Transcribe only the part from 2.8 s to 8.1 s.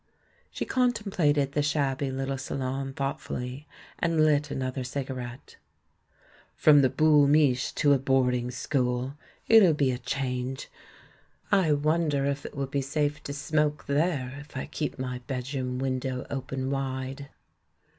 thoughtfully, and lit another cigarette. "From the Boul' Mich' to a